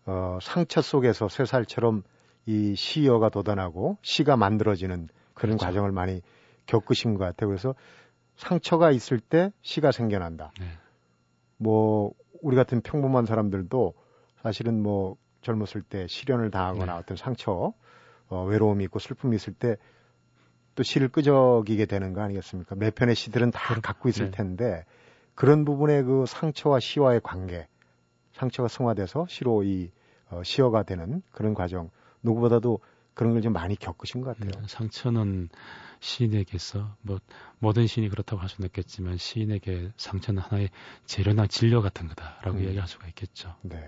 [0.07, 2.03] 어, 상처 속에서 쇠살처럼
[2.47, 5.67] 이 시여가 돋아나고 시가 만들어지는 그런 그렇죠.
[5.67, 6.23] 과정을 많이
[6.67, 7.49] 겪으신 것 같아요.
[7.49, 7.75] 그래서
[8.37, 10.53] 상처가 있을 때 시가 생겨난다.
[10.61, 10.67] 네.
[11.57, 13.95] 뭐 우리 같은 평범한 사람들도
[14.43, 16.99] 사실은 뭐 젊었을 때 시련을 당하거나 네.
[16.99, 17.73] 어떤 상처,
[18.29, 19.77] 어, 외로움이 있고 슬픔이 있을 때
[20.75, 22.75] 또 시를 끄적이게 되는 거 아니겠습니까?
[22.75, 24.37] 매 편의 시들은 다 갖고 있을 네.
[24.37, 24.85] 텐데
[25.35, 27.69] 그런 부분의 그 상처와 시와의 관계,
[28.33, 29.91] 상처가 승화돼서 시로 이
[30.31, 31.91] 어, 시어가 되는 그런 과정
[32.25, 32.81] 누구보다도
[33.15, 34.61] 그런 걸 좀 많이 겪으신 것 같아요.
[34.61, 35.49] 네, 상처는
[36.01, 37.21] 시인에게서 뭐
[37.61, 40.71] 모든 시인이 그렇다고 할 수는 없겠지만 시인에게 상처는 하나의
[41.07, 42.65] 재료나 진료 같은 거다라고 음.
[42.65, 43.55] 얘기할 수가 있겠죠.
[43.63, 43.79] 네.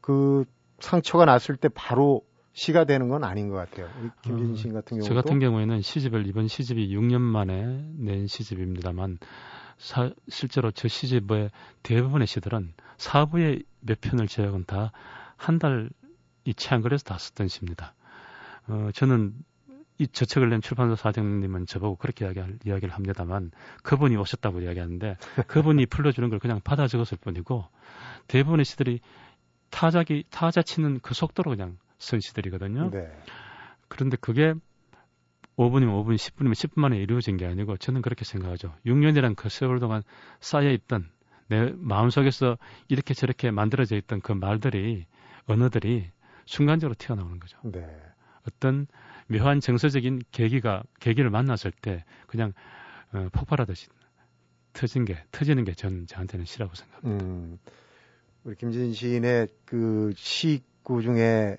[0.00, 0.44] 그
[0.80, 3.88] 상처가 났을 때 바로 시가 되는 건 아닌 것 같아요.
[4.22, 9.18] 김진 시인 같은 경우도 저 같은 경우에는 시집을 이번 시집이 6년 만에 낸 시집입니다만
[9.76, 11.50] 사, 실제로 저 시집의
[11.82, 15.90] 대부분의 시들은 사부의 몇 편을 제외하고는 다한달
[16.48, 17.94] 이 채한글에서 다 썼던 시입니다.
[18.68, 19.34] 어, 저는
[19.98, 23.50] 이 저책을 낸 출판사 사장님은 저보고 그렇게 이야기할, 이야기를 합니다만
[23.82, 27.66] 그분이 오셨다고 이야기하는데 그분이 불러주는 걸 그냥 받아 적었을 뿐이고
[28.28, 29.00] 대부분의 시들이
[29.68, 32.90] 타자기 타자 치는 그 속도로 그냥 쓴 시들이거든요.
[32.92, 33.12] 네.
[33.88, 34.54] 그런데 그게
[35.58, 38.74] 5분이면 5분, 10분이면 10분 만에 이루어진 게 아니고 저는 그렇게 생각하죠.
[38.86, 40.02] 6년이란 그 세월 동안
[40.40, 41.10] 쌓여 있던
[41.48, 42.56] 내 마음속에서
[42.86, 45.04] 이렇게 저렇게 만들어져 있던 그 말들이
[45.46, 46.10] 언어들이
[46.48, 47.58] 순간적으로 튀어나오는 거죠.
[47.62, 47.86] 네.
[48.46, 48.86] 어떤
[49.28, 52.54] 묘한 정서적인 계기가 계기를 만났을 때 그냥
[53.12, 53.88] 어, 폭발하듯이
[54.72, 57.24] 터진 게 터지는 게 전 저한테는 시라고 생각합니다.
[57.24, 57.58] 음,
[58.44, 61.58] 우리 김진 시인의 그 시구 중에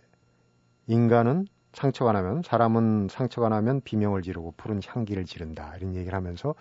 [0.87, 6.55] 인간은 상처가 나면 사람은 상처가 나면 비명을 지르고 푸른 향기를 지른다 이런 얘기를 하면서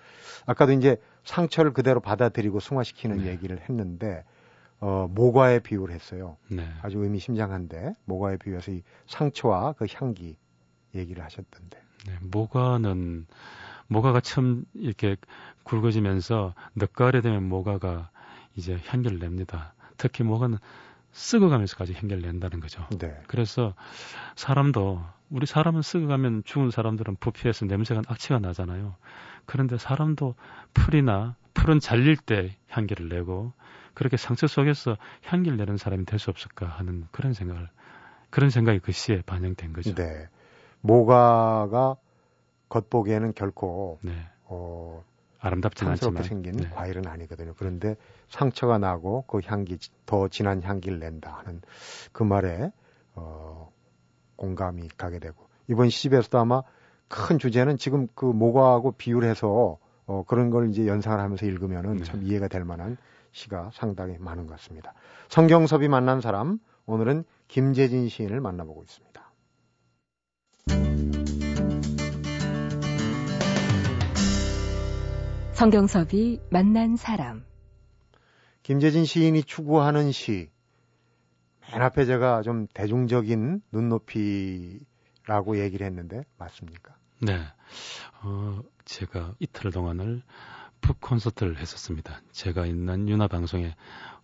[0.45, 3.29] 아까도 이제 상처를 그대로 받아들이고 승화시키는 네.
[3.29, 4.25] 얘기를 했는데
[4.81, 6.37] 어 모과에 비유를 했어요.
[6.49, 6.69] 네.
[6.83, 10.37] 아주 의미심장한데 모과에 비유해서 이 상처와 그 향기
[10.95, 11.81] 얘기를 하셨던데.
[12.07, 13.27] 네, 모과는
[13.89, 15.17] 모과가 처음 이렇게
[15.65, 18.11] 굵어지면서 넉가을에 되면 모과가
[18.55, 19.75] 이제 향기를 냅니다.
[19.97, 20.59] 특히 모과는
[21.13, 22.87] 썩어가면서까지 해결낸다는 거죠.
[22.99, 23.21] 네.
[23.27, 23.75] 그래서
[24.37, 28.95] 사람도 우리 사람은 썩어가면 죽은 사람들은 부피해서 냄새가 악취가 나잖아요.
[29.45, 30.35] 그런데 사람도
[30.75, 33.53] 풀이나 풀은 잘릴 때 향기를 내고
[33.99, 37.69] 그렇게 상처 속에서 향기를 내는 사람이 될 수 없을까 하는 그런 생각을
[38.31, 39.93] 그런 생각이 그 시에 반영된 거죠.
[39.97, 40.29] 네.
[40.83, 41.97] 모가가
[42.69, 44.13] 겉보기에는 결코 네.
[44.45, 45.03] 어,
[45.41, 46.69] 아름답진 않지만 생긴 네.
[46.69, 47.55] 과일은 아니거든요.
[47.59, 47.97] 그런데
[48.29, 51.61] 상처가 나고 그 향기 더 진한 향기를 낸다 하는
[52.13, 52.71] 그 말에
[53.17, 53.73] 어,
[54.37, 56.63] 공감이 가게 되고 이번 시집에서도 아마
[57.09, 62.05] 큰 주제는 지금 그 모과하고 비율해서 어, 그런 걸 이제 연상을 하면서 읽으면은 네.
[62.05, 62.97] 참 이해가 될 만한
[63.33, 64.95] 시가 상당히 많은 것 같습니다.
[65.29, 69.29] 성경섭이 만난 사람 오늘은 김재진 시인을 만나보고 있습니다.
[75.53, 77.45] 성경섭이 만난 사람.
[78.63, 80.51] 김재진 시인이 추구하는 시.
[81.73, 86.97] 맨 앞에 제가 좀 대중적인 눈높이라고 얘기를 했는데 맞습니까?
[87.21, 87.41] 네.
[88.23, 90.23] 어, 제가 이틀 동안을
[90.81, 92.21] 북 콘서트를 했었습니다.
[92.33, 93.75] 제가 있는 윤화 방송의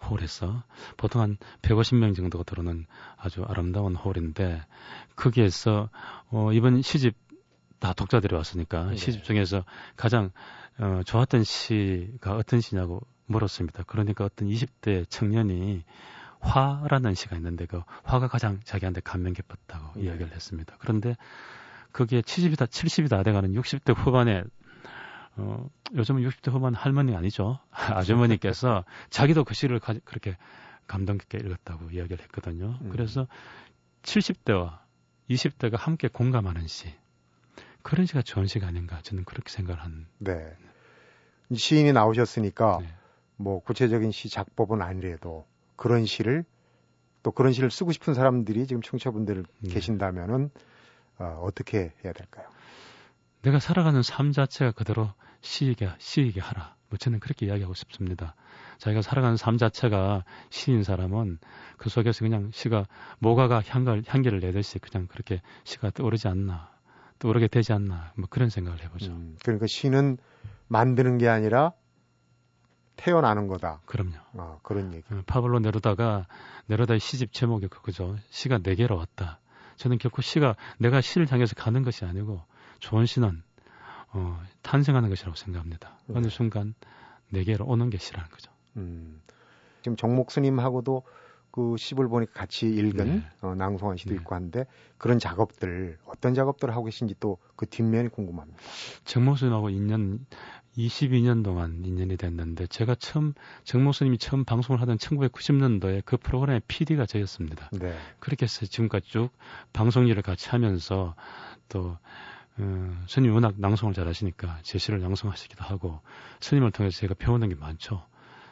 [0.09, 0.63] 홀에서
[0.97, 2.87] 보통 한 150명 정도가 들어오는
[3.17, 4.65] 아주 아름다운 홀인데
[5.17, 5.91] 거기에서
[6.31, 7.17] 어, 이번 시집
[7.79, 8.97] 다 독자들이 왔으니까 네.
[8.97, 9.65] 시집 중에서
[9.97, 10.31] 가장
[10.79, 13.85] 어, 좋았던 시가 어떤 시냐고 물었습니다.
[13.87, 15.85] 그러니까 어떤 20대 청년이
[16.41, 20.07] 화라는 시가 있는데 그 화가 가장 자기한테 감명 깊었다고 네.
[20.07, 20.77] 이야기를 했습니다.
[20.79, 21.17] 그런데
[21.93, 24.43] 그게 70이 다 70이 다 돼가는 60대 후반에
[25.37, 27.59] 어, 요즘은 60대 후반 할머니 아니죠.
[27.71, 30.37] 아주머니께서 자기도 그 시를 가, 그렇게
[30.87, 32.79] 감동 깊게 읽었다고 이야기를 했거든요.
[32.83, 32.89] 음.
[32.91, 33.27] 그래서
[34.03, 34.79] 70대와
[35.31, 36.93] 20대가 함께 공감하는 시.
[37.83, 40.07] 그런 시가 좋은 시가 아닌가 저는 그렇게 생각을 한.
[40.19, 40.57] 네.
[41.53, 42.89] 시인이 나오셨으니까 네.
[43.37, 46.45] 뭐 구체적인 시 작법은 아니래도 그런 시를
[47.23, 49.71] 또 그런 시를 쓰고 싶은 사람들이 지금 청취자분들 네.
[49.71, 50.51] 계신다면은
[51.19, 52.47] 어, 어떻게 해야 될까요?
[53.45, 56.75] 내가 살아가는 삶 자체가 그대로 시에게 시에게 하라.
[56.89, 58.35] 뭐 저는 그렇게 이야기하고 싶습니다.
[58.79, 61.39] 자기가 살아가는 삶 자체가 시인 사람은
[61.77, 62.87] 그 속에서 그냥 시가
[63.19, 66.71] 모가가 향을, 향기를 내듯이 그냥 그렇게 시가 떠오르지 않나,
[67.19, 69.13] 떠오르게 되지 않나, 뭐 그런 생각을 해보죠.
[69.13, 70.17] 음, 그러니까 시는
[70.69, 71.73] 만드는 게 아니라
[72.97, 73.81] 태어나는 거다.
[73.85, 74.15] 그럼요.
[74.39, 75.05] 아, 그런 얘기.
[75.13, 76.27] 어, 파블로 네루다가
[76.67, 78.17] 네루다의 시집 제목이 그거죠.
[78.31, 79.41] 시가 내게로 왔다.
[79.77, 82.43] 저는 결코 시가 내가 시를 향해서 가는 것이 아니고
[82.81, 83.43] 좋은 시는
[84.13, 85.99] 어, 탄생하는 것이라고 생각합니다.
[86.07, 86.19] 네.
[86.19, 86.75] 어느 순간
[87.31, 88.53] 내게로 오는 게 시라는 거죠.
[88.77, 89.21] 음.
[89.83, 91.03] 지금 정목 스님하고도
[91.51, 93.23] 그 시를 보니까 같이 읽은 네.
[93.41, 94.17] 어, 낭송한 시도 네.
[94.17, 94.67] 있고 한데
[94.99, 98.59] 그런 작업들 어떤 작업들을 하고 계신지 또 그 뒷면이 궁금합니다.
[99.05, 100.27] 정목 스님하고 인연
[100.77, 103.33] 22년 동안 인연이 됐는데 제가 처음
[103.63, 107.71] 정목 스님이 처음 방송을 하던 1990년도에 그 프로그램의 PD가 저였습니다.
[107.73, 107.95] 네.
[108.19, 109.31] 그렇게 해서 지금까지 쭉
[109.73, 111.15] 방송 일을 같이 하면서
[111.69, 111.97] 또
[112.59, 116.01] 어, 스님 워낙 낭송을 잘 하시니까 제 시를 낭송하시기도 하고
[116.41, 118.05] 스님을 통해서 제가 배우는 게 많죠.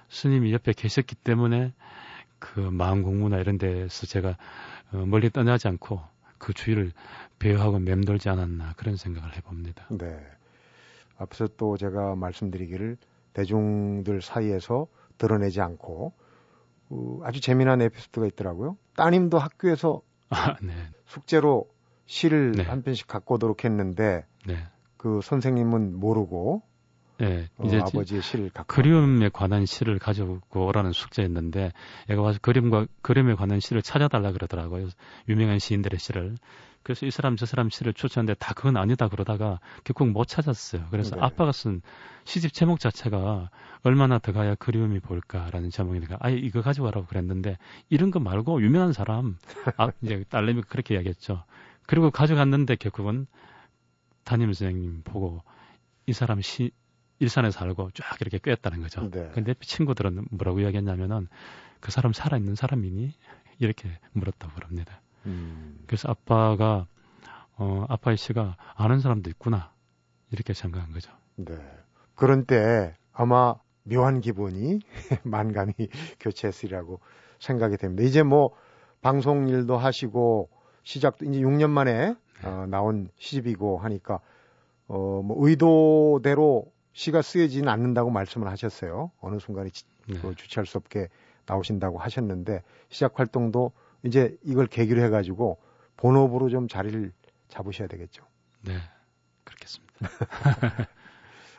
[0.08, 1.72] 스님이 옆에 계셨기 때문에
[2.38, 4.36] 그 마음 공부나 이런 데서 제가
[4.92, 6.00] 어, 멀리 떠나지 않고
[6.38, 6.92] 그 주위를
[7.38, 9.86] 배워하고 맴돌지 않았나 그런 생각을 해봅니다.
[9.90, 10.18] 네.
[11.16, 12.96] 앞서 또 제가 말씀드리기를
[13.32, 14.88] 대중들 사이에서
[15.18, 16.12] 드러내지 않고
[16.90, 18.76] 어, 아주 재미난 에피소드가 있더라고요.
[18.96, 20.72] 따님도 학교에서 아, 네.
[21.06, 21.71] 숙제로
[22.06, 22.62] 시를 네.
[22.62, 24.66] 한 편씩 갖고 오도록 했는데 네.
[24.96, 26.62] 그 선생님은 모르고
[27.18, 31.72] 네, 어, 이제 아버지의 시를 갖고 그림에 관한 시를 가져오고 오라는 숙제였는데
[32.10, 34.88] 얘가 와서 그림과 그림에 관한 시를 찾아달라 그러더라고요.
[35.28, 36.36] 유명한 시인들의 시를.
[36.82, 40.86] 그래서 이 사람 저 사람 시를 추천했는데 다 그건 아니다 그러다가 결국 못 찾았어요.
[40.90, 41.22] 그래서 네.
[41.22, 41.80] 아빠가 쓴
[42.24, 43.50] 시집 제목 자체가
[43.84, 47.56] 얼마나 더 가야 그리움이 볼까라는 제목이니까 아예 이거 가지고 와라고 그랬는데
[47.88, 49.36] 이런 거 말고 유명한 사람
[49.76, 51.44] 아 이제 딸내미 그렇게 이야기했죠.
[51.92, 53.26] 그리고 가져갔는데 결국은
[54.24, 55.42] 담임 선생님 보고
[56.06, 56.70] 이 사람 시
[57.18, 59.10] 일산에 살고 쫙 이렇게 꿰었다는 거죠.
[59.10, 59.30] 네.
[59.34, 61.28] 근데 친구들은 뭐라고 이야기했냐면은
[61.80, 63.12] 그 사람 살아있는 사람이니?
[63.58, 65.02] 이렇게 물었다고 그럽니다.
[65.26, 65.84] 음.
[65.86, 66.86] 그래서 아빠가,
[67.58, 69.70] 어, 아빠의 시가 아는 사람도 있구나.
[70.30, 71.12] 이렇게 생각한 거죠.
[71.36, 71.58] 네.
[72.14, 74.80] 그런 때 아마 묘한 기분이
[75.24, 75.74] 만감이
[76.20, 77.00] 교체했으리라고
[77.38, 78.02] 생각이 됩니다.
[78.02, 78.56] 이제 뭐
[79.02, 80.48] 방송 일도 하시고
[80.82, 82.48] 시작도 이제 6년 만에 네.
[82.48, 84.20] 어, 나온 시집이고 하니까
[84.88, 89.10] 어, 뭐 의도대로 시가 쓰여지는 않는다고 말씀을 하셨어요.
[89.20, 90.18] 어느 순간에 지, 네.
[90.20, 91.08] 그 주체할 수 없게
[91.46, 93.72] 나오신다고 하셨는데 시작 활동도
[94.04, 95.58] 이제 이걸 계기로 해가지고
[95.96, 97.12] 본업으로 좀 자리를
[97.48, 98.24] 잡으셔야 되겠죠.
[98.62, 98.76] 네,
[99.44, 99.94] 그렇겠습니다.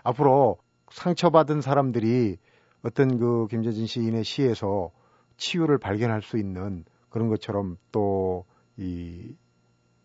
[0.03, 0.57] 앞으로
[0.91, 2.37] 상처받은 사람들이
[2.83, 4.91] 어떤 그 김재진 시인의 시에서
[5.37, 8.45] 치유를 발견할 수 있는 그런 것처럼 또
[8.77, 9.35] 이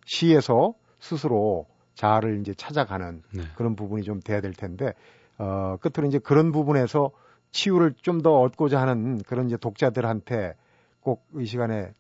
[0.07, 3.43] 시에서 스스로 자아를 이제 찾아가는 네.
[3.57, 4.93] 그런 부분이 좀 돼야 될 텐데
[5.39, 7.11] 어, 끝으로 이제 그런 부분에서
[7.51, 10.55] 치유를 좀 더 얻고자 하는 그런 이제 독자들한테
[11.01, 11.93] 꼭 이 시간에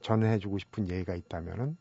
[0.00, 1.76] 전해주고 싶은 예의가 있다면은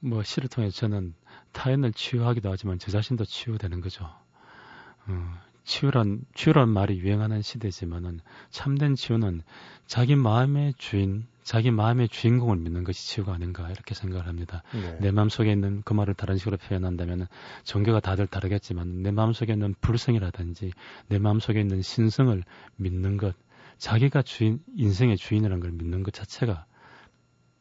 [0.00, 1.14] 뭐 시를 통해 저는
[1.52, 4.04] 타인을 치유하기도 하지만 제 자신도 치유되는 거죠.
[4.04, 8.20] 어, 치유란 치유란 말이 유행하는 시대지만은
[8.50, 9.42] 참된 치유는
[9.86, 14.62] 자기 마음의 주인, 자기 마음의 주인공을 믿는 것이 치유가 아닌가 이렇게 생각을 합니다.
[14.72, 14.96] 네.
[15.00, 17.28] 내 마음속에 있는 그 말을 다른 식으로 표현한다면
[17.64, 20.72] 종교가 다들 다르겠지만 내 마음속에 있는 불성이라든지
[21.08, 22.42] 내 마음속에 있는 신성을
[22.76, 23.36] 믿는 것,
[23.76, 26.64] 자기가 주인 인생의 주인이라는 걸 믿는 것 자체가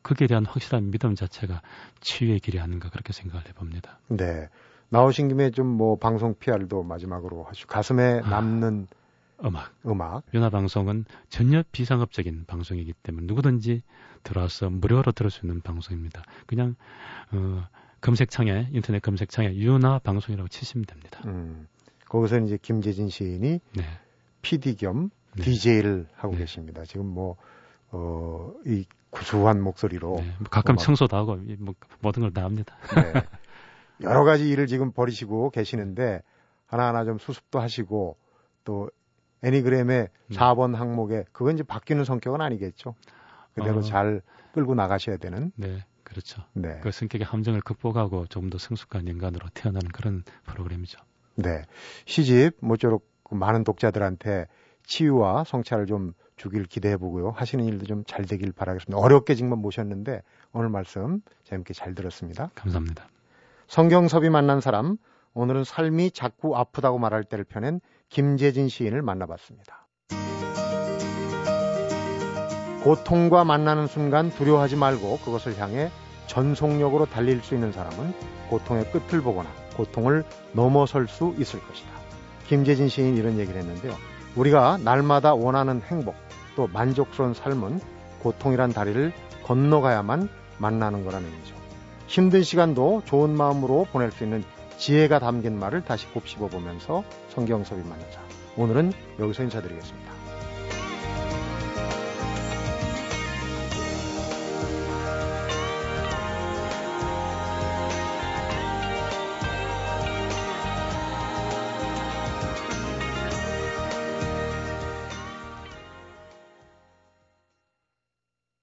[0.02, 1.62] 거기에 대한 확실한 믿음 자체가
[2.00, 4.00] 치유의 길이 아닌가 그렇게 생각을 해봅니다.
[4.08, 4.48] 네.
[4.90, 8.88] 나오신 김에 좀 뭐 방송 PR도 마지막으로 하시고 가슴에 아, 남는
[9.46, 9.74] 음악.
[9.86, 10.24] 음악.
[10.34, 13.82] 윤화 방송은 전혀 비상업적인 방송이기 때문에 누구든지
[14.24, 16.24] 들어와서 무료로 들을 수 있는 방송입니다.
[16.48, 16.76] 그냥
[17.32, 17.68] 어,
[18.02, 21.22] 검색창에 인터넷 검색창에 윤화 방송이라고 치시면 됩니다.
[21.26, 21.68] 음,
[22.08, 23.84] 거기서 이제 김재진 시인이 네.
[24.42, 25.44] PD 겸 네.
[25.44, 26.40] DJ를 하고 네.
[26.40, 26.84] 계십니다.
[26.86, 27.36] 지금 뭐
[27.92, 32.76] 어, 이 구수한 목소리로 네, 뭐 가끔 청소도 하고 뭐 모든 걸 다 합니다.
[32.96, 33.22] 네.
[34.02, 36.22] 여러 가지 일을 지금 벌이시고 계시는데
[36.66, 38.18] 하나하나 좀 수습도 하시고
[38.64, 38.90] 또
[39.44, 40.36] 애니그램의 네.
[40.38, 42.96] 4번 항목에 그건 이제 바뀌는 성격은 아니겠죠.
[43.54, 43.82] 그대로 어...
[43.82, 44.22] 잘
[44.54, 45.52] 끌고 나가셔야 되는.
[45.56, 46.44] 네, 그렇죠.
[46.54, 46.80] 네.
[46.82, 51.00] 그 성격의 함정을 극복하고 조금 더 성숙한 인간으로 태어나는 그런 프로그램이죠.
[51.36, 51.64] 네.
[52.06, 54.48] 시집 모쪼록 많은 독자들한테
[54.86, 57.32] 치유와 성찰을 좀 주길 기대해 보고요.
[57.32, 58.98] 하시는 일도 좀 잘 되길 바라겠습니다.
[58.98, 62.52] 어렵게 지금 모셨는데 오늘 말씀 재밌게 잘 들었습니다.
[62.56, 63.08] 감사합니다.
[63.68, 64.98] 성경섭이 만난 사람,
[65.34, 67.80] 오늘은 삶이 자꾸 아프다고 말할 때를 펴낸
[68.14, 69.88] 김재진 시인을 만나봤습니다.
[72.84, 75.90] 고통과 만나는 순간 두려워하지 말고 그것을 향해
[76.28, 78.14] 전속력으로 달릴 수 있는 사람은
[78.52, 81.90] 고통의 끝을 보거나 고통을 넘어설 수 있을 것이다.
[82.46, 83.96] 김재진 시인 이런 얘기를 했는데요.
[84.36, 86.14] 우리가 날마다 원하는 행복
[86.56, 87.80] 또 만족스러운 삶은
[88.22, 89.12] 고통이란 다리를
[89.44, 91.56] 건너가야만 만나는 거라는 얘기죠.
[92.06, 94.44] 힘든 시간도 좋은 마음으로 보낼 수 있는
[94.78, 98.22] 지혜가 담긴 말을 다시 곱씹어 보면서 성경 섭이 만나자.
[98.58, 100.23] 오늘은 여기서 인사드리겠습니다.